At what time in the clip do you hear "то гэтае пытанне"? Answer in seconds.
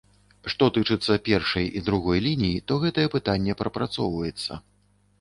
2.71-3.61